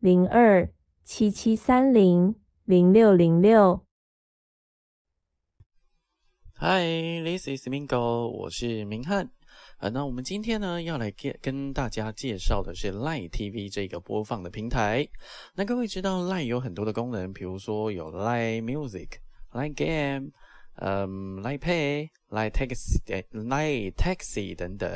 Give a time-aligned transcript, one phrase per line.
[0.00, 0.66] 零二
[1.04, 2.34] 七七三零
[2.64, 3.84] 零六零六。
[6.54, 9.30] Hi，this is Mingo，我是明翰。
[9.76, 15.06] 呃，那我们今天呢要来跟跟大家介绍的是 Line TV 这个播放的平台。
[15.54, 19.18] 那各位知道 Line 有很多的功能，比如说有 Line Music、
[19.52, 20.30] Line Game、
[20.80, 24.88] 嗯 Line Pay、Line Taxi、Line Taxi 等等。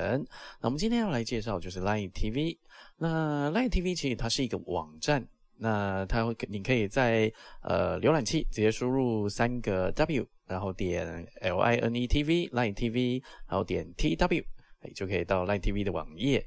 [0.61, 2.59] 那我们今天要来介绍就是 Line TV。
[2.97, 5.27] 那 Line TV 其实它是一个网站，
[5.59, 14.45] 那它会你可以在呃浏览器直接输入三个 W，然后点 L I N E T V Line TV，然后点 T W，
[14.81, 16.45] 哎就可以到 Line TV 的网页。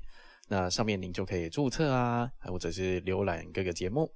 [0.50, 4.12] 那上面您就可以注册啊，或者是浏览各个节目。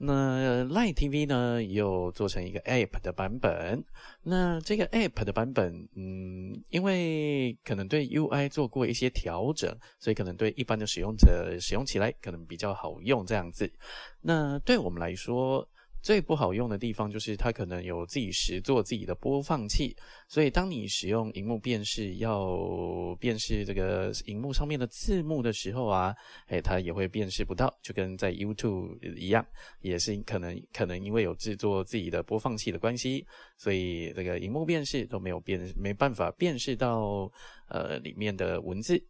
[0.00, 3.84] 那 Line TV 呢，也有做成一个 App 的版本。
[4.22, 13.70] 那这个 App 的版本，嗯，因为可能对 UI 做过一些调整，所以可能对一般的使用者使用起来可能比较好用这样子。
[14.20, 15.68] 那对我们来说，
[16.00, 19.96] 最不好用的地方就是它可能有自己实做自己的播放器，
[20.28, 26.14] 所以当你使用荧幕辨识要辨识这个荧幕上面的字幕的时候啊，
[26.46, 29.44] 哎，它也会辨识不到，就跟在 YouTube 一样，
[29.80, 33.26] 也是可能可能因为有制作自己的播放器的关系，
[33.56, 37.30] 所以这个荧幕辨识都没有辨没办法辨识到
[37.68, 39.02] 呃里面的文字。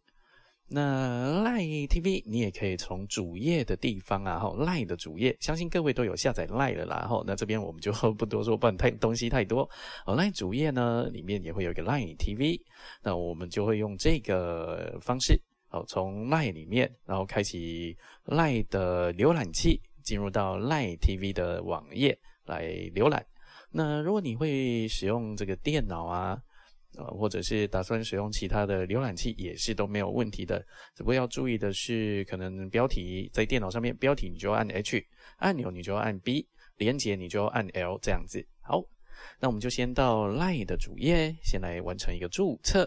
[0.71, 9.67] 那 Line TV 你也可以从主页的地方啊，哈，Line 的主页，相信各位都有下载 Line 了啦，哈，那这边我们就 不多说，不然太东西太多。
[10.05, 12.61] Line 主页呢，里面也会有一个 Line TV，
[13.01, 23.25] 那我们就会用这个方式，哦，从 Line 里面，然后开启 Line 的浏览器，进入到 Line TV 的网页来浏览。
[23.71, 26.39] 那如果你会使用这个电脑啊，
[26.97, 30.59] 呃，或者是打算使用其他的浏览器，也是都没有问题的。
[30.95, 35.05] 只不过要注意的是，可能标题在电脑上面，标题你就要按 H，
[35.37, 36.47] 按钮你就要按 B，
[36.77, 38.45] 连接你就要按 L 这样子。
[38.61, 38.83] 好，
[39.39, 42.85] 那我们就先到 Line 的主页，先来完成一个注册。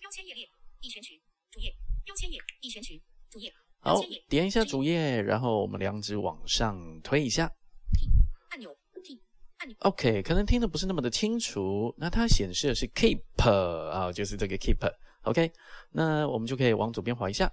[0.00, 0.44] 标签页列
[0.80, 1.14] 已选取
[1.50, 1.72] 主页，
[2.04, 3.00] 标签页已选取
[3.30, 3.52] 主页。
[3.80, 7.50] 好，点一下主页，然后我们两指往上推一下。
[9.80, 11.94] OK，可能听的不是那么的清楚。
[11.96, 13.22] 那它显示的是 Keep
[13.90, 14.90] 啊，就是这个 Keep。
[15.22, 15.50] OK，
[15.90, 17.52] 那我们就可以往左边滑一下。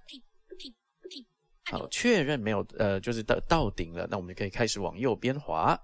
[1.71, 4.07] 好，确认没有呃，就是到到顶了。
[4.09, 5.75] 那我们就可以开始往右边滑。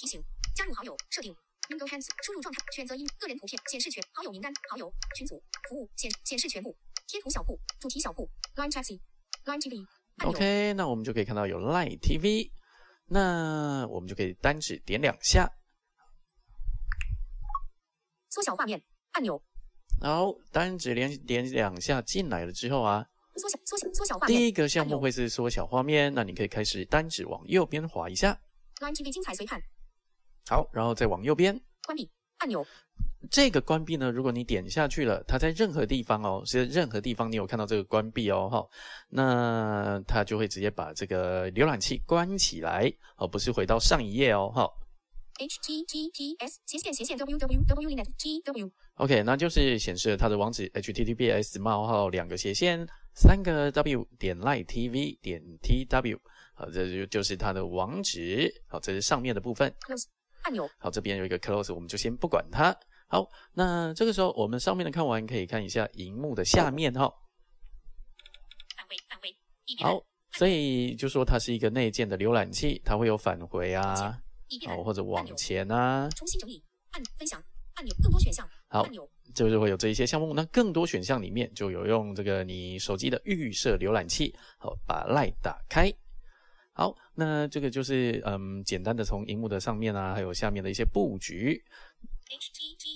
[0.00, 0.20] 提醒：
[0.54, 1.34] 加入好友设定。
[1.68, 6.74] Mingo Hands，输入状态，选择音，个人图片显示全好友名单，好友群组服务显显示全部
[7.06, 9.86] 贴图小铺主题小铺 Line Taxi，Line TV。
[10.24, 12.50] OK，那我们就可以看到有 Line TV。
[13.06, 15.48] 那我们就可以单指点两下。
[18.38, 19.42] 缩小画面按钮，
[20.00, 23.04] 好，单指连点两下进来了之后啊，
[23.34, 24.38] 缩小缩小缩小画面。
[24.38, 28.38] 第一个项目会是缩小画面，那你可以开始单指往右边滑一下。
[28.76, 29.60] Line TV 精彩随看。
[30.48, 32.64] 好，然后再往右边关闭按钮。
[33.28, 38.64] 这个关闭呢，如果你点下去了，它在任何地方哦，是任何地方你有看到这个关闭哦，哈，
[39.08, 44.70] 那它就会直接把这个浏览器关起来，而不是回到上一页哦，哈。
[45.38, 54.06] H g g g s 斜线斜线 w w w net g w OK，那就是显示它的网址 https 冒号两个斜线三个 w
[54.18, 56.18] 点 light v 点 tw
[56.54, 58.52] 好，这就就是它的网址。
[58.66, 59.72] 好，这是上面的部分。
[59.80, 60.06] close
[60.42, 60.68] 按钮。
[60.78, 62.76] 好，这边有一个 close，我们就先不管它。
[63.06, 67.08] 好，那这个时候我们上面的看完，可以看一下荧幕的下面哈。
[68.76, 69.32] 返回返回。
[69.78, 74.20] 好，所以就说它是一个内建的浏览器，它会有返回啊。
[74.68, 76.62] 哦，或者往前啊，重新整理
[76.92, 77.42] 按分享
[77.74, 78.86] 按钮，更多选项好，
[79.34, 80.32] 就是会有这一些项目。
[80.34, 85.92] 那更多选项里面就有用这个你手机的预设浏览器，好，把 Line 打开。
[86.72, 91.62] 好，那这个就是嗯，简单的从荧幕的上面啊，还有下面的一些布局。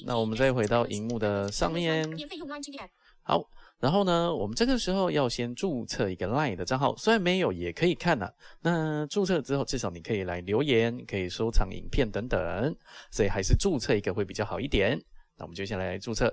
[0.06, 2.08] 那我们再回到荧幕的上面，
[3.22, 3.48] 好。
[3.82, 8.32] 然后呢，我们这个时候要先注册一个 LINE 的账号，虽然没有也可以看呐。
[8.60, 12.38] 那注册之后，至少你可以来留言，可以收藏影片等等，
[13.10, 14.96] 所以还是注册一个会比较好一点。
[15.36, 16.32] 那我们就先来注册。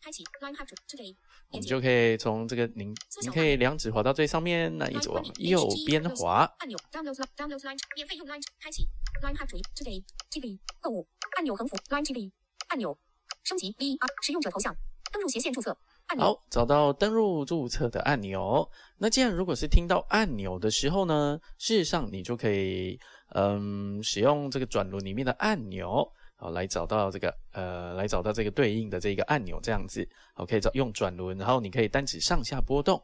[0.00, 1.14] 开启 LINE Hub Today。
[1.50, 6.50] 我们就可以从这个您，您可以两指滑到最上面，那一直往右边滑。
[6.60, 8.88] 按钮 download download line 免费用 line 开启
[9.22, 9.46] line hub
[9.76, 11.06] today TV 购物
[11.36, 12.32] 按钮横幅 line TV
[12.68, 12.98] 按钮
[13.44, 14.74] 升级 V R 使用者头像
[15.12, 15.76] 登录斜线注册。
[16.16, 18.66] 好，找到登录注册的按钮。
[18.96, 22.98] 那既然如果是听到按钮的时候呢，事实上你就可以，
[23.34, 33.00] 嗯，使用这个转轮里面的按钮，好来找到这个，呃，来找到这个对应的这个按钮，这样子，好可以找用转轮，然后你可以单指上下波动。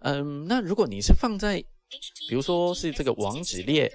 [0.00, 1.62] 嗯，那如果你是放在，
[2.28, 3.88] 比如说是这个网址列，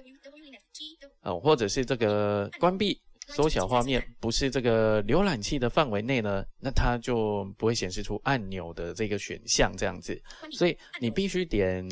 [1.24, 2.98] 哦，或者是这个关闭。
[3.36, 10.22] 缩小画面不是这个浏览器的范围内呢，那它就不会显示出按钮的这个选项这样子，
[10.52, 11.88] 所以你必须点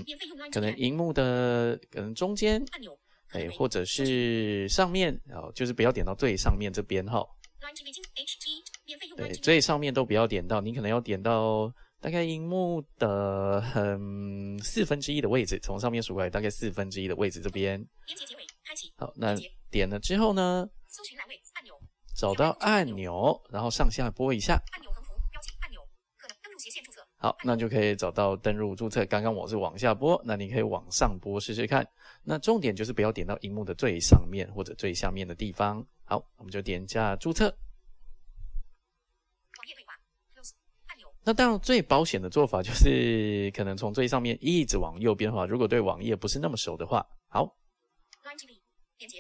[0.52, 2.64] 可能荧幕的可能中间，
[3.32, 7.26] 哎，或者是上面哦，就是不要点到最上面这边哈。
[9.18, 11.72] 对，最上面都不要点到，你可能要点到
[12.02, 17.80] 大概荧幕的嗯四分之一的位置，从上面数过来大概四分之一的位置这边。
[18.98, 19.36] 好，那
[19.70, 20.68] 点了之后呢？
[20.92, 21.74] 搜寻栏位按钮，
[22.14, 24.62] 找到按钮，然后上下拨一下。
[24.74, 25.80] 按钮横幅标记按钮，
[26.18, 27.00] 可能登录斜线注册。
[27.16, 29.06] 好，那就可以找到登录注册。
[29.06, 31.88] 刚刚我是往下拨，那你可以往上拨试试看。
[32.24, 35.82] 那重点就是不要点到荧幕的最上面或者最下面的地方。
[36.04, 37.46] 好，我们就点一下注册。
[37.46, 37.56] 网
[39.70, 39.94] 页对话
[40.36, 40.52] ，close
[40.88, 41.08] 按钮。
[41.24, 45.46] 那当然最保险的做法就是可能从最上面一直往右边滑。
[45.46, 47.56] 如果对网页不是那么熟的话，好。
[48.98, 49.18] 连接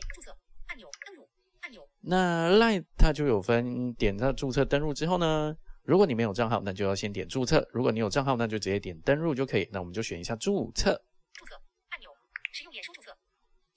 [2.01, 9.69] 那 Line 它就有分点它注册登录之后呢，如果你没有账号，那就要先点注册；如果你有账号，那就直接点登录就可以。
[9.71, 10.99] 那我们就选一下注册。
[11.33, 11.55] 注册
[11.89, 12.09] 按钮，
[12.51, 13.15] 使用脸书注册。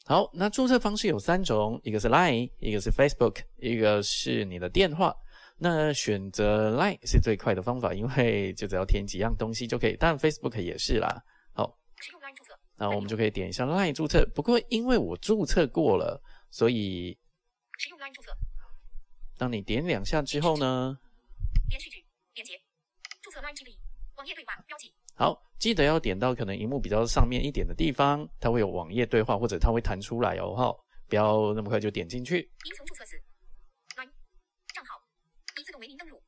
[0.07, 5.15] 好，那注册方式有三种，一个是 Line，一个是 Facebook，一个是你的电话。
[5.59, 9.97] 那选择 Line 是最快的方法，因为就只要填几样东西就可以。
[9.97, 11.23] 当然 Facebook 也是啦。
[11.53, 12.59] 好，使用 Line 注册。
[12.79, 14.27] 那我们就可以点一下 Line 注册。
[14.35, 17.19] 不过因为我注册过了，所以。
[17.79, 18.37] 使用 LINE 注册。
[19.37, 20.97] 当你点两下之后呢？
[21.69, 22.05] 连续剧
[22.35, 22.61] 连接
[23.23, 23.77] 注册 LINE TV
[24.17, 24.93] 网页对话标记。
[25.17, 30.55] 好，记得要点到可能荧幕比较上面一点的地方，它会有网页对话，或者它会弹出来哦。
[30.55, 30.73] 哈，
[31.09, 32.37] 不要那么快就点进去。
[32.65, 33.21] 您曾注册时
[33.97, 34.11] ，LINE
[34.75, 35.01] 账号
[35.59, 36.23] 已自动为您登录。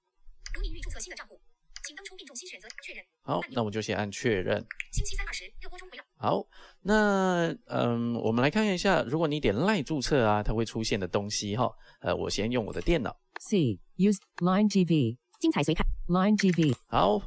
[0.54, 1.40] 如您欲注册新的账户，
[1.84, 3.04] 请登出并重新选择确认。
[3.22, 4.64] 好，那我就先按确认。
[4.92, 6.46] 星期三二十热播中回好。
[6.88, 11.68] 那嗯，我们来看一下，如果你点赖注册啊，它会出现的东西哈。
[12.00, 13.12] 呃，我先用我的电脑。
[13.40, 16.72] C use Line TV，精彩随看 Line TV。
[16.86, 17.20] 好，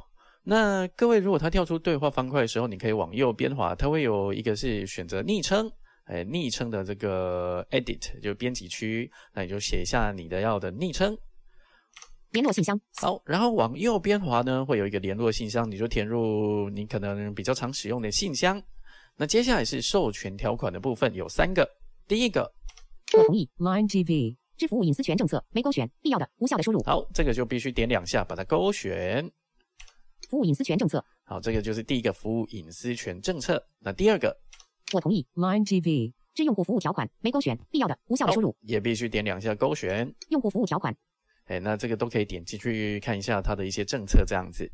[0.44, 5.70] 那各位，如果它跳出对话方块的时候，你可以往右边滑，它会有一个是选择昵称，
[6.04, 11.14] 哎，昵称的这个 Edit 就编辑区，那你就写一下你的要的昵称。
[12.30, 12.80] 联络信箱。
[13.02, 18.58] 好，然后往右边滑呢，会有一个联络信箱，你就填入你可能比较常使用的信箱。
[19.20, 21.70] 那接下来是授权条款的部分，有三个。
[22.08, 22.50] 第一个，
[23.12, 26.82] 我同意 Line TV 之服务隐私权政策没勾选，必要的、无效的输入。
[26.84, 29.30] 好，这个就必须点两下把它勾选。
[30.30, 31.04] 服务隐私权政策。
[31.24, 33.62] 好，这个就是第一个服务隐私权政策。
[33.80, 34.34] 那第二个，
[34.94, 38.56] 我同意 Line TV 之用户服务条款没勾选，必要的、无效的输入。
[38.62, 40.10] 也必须点两下勾选。
[40.30, 40.96] 用户服务条款。
[41.44, 44.66] 哎，那这个都可以点进去看一下它的一些政策，这样子。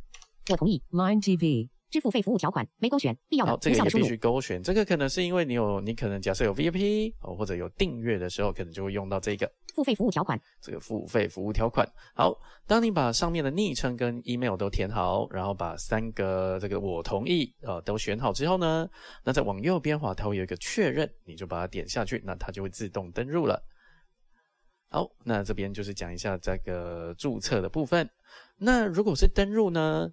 [0.50, 1.68] 我同意 Line TV。
[1.96, 4.04] 支付费服务条款没勾选，必要的、无效的输入。
[4.04, 10.38] 必须勾选，这个可能是因为你有，你可能假设有 VIP 哦，或者有订阅的时候，可能就会用到这个付费服务条款。
[10.60, 18.86] 这个付费服务条款，好，当你把上面的昵称跟 email 都填好，然后把三个这个我同意呃都选好之后呢，
[19.24, 23.58] 那再往右边滑，它会有一个确认，你就把它点下去，那它就会自动登录了。
[24.90, 28.06] 好，那这边就是讲一下这个注册的部分。
[28.58, 30.12] 那如果是登录呢？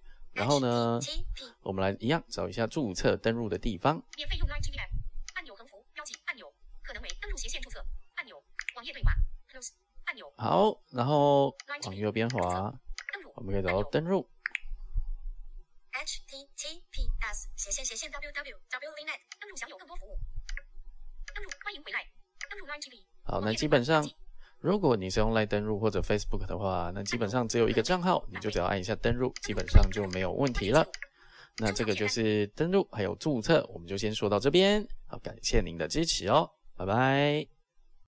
[0.33, 0.99] 然后呢，
[1.61, 4.01] 我们来一样找一下注册登录的地方。
[4.15, 4.79] 免费用 Line TV
[5.35, 7.85] 按钮横幅标记按钮，可能为登录斜线注册
[8.15, 8.41] 按钮，
[8.75, 9.11] 网页对话
[9.51, 9.71] Close
[10.05, 10.31] 按钮。
[10.37, 12.73] 好，然后往右边滑，
[13.35, 14.29] 我们可以找到登录。
[15.91, 20.17] https 斜线斜线 www.linet 登录享有更多服务。
[21.35, 22.07] 登录欢迎回来，
[22.49, 23.05] 登录 Line TV。
[23.23, 24.09] 好，那基本上。
[24.61, 30.85] 如果你是用来登录或者 Facebook 的话，那基本上只有一个账号，你就只要按一下登录，基本上就没有问题了。
[31.57, 34.87] 那这个就是登录还有注册，我们就先说到这边。
[35.07, 37.60] 好，感谢您的支持哦，拜拜。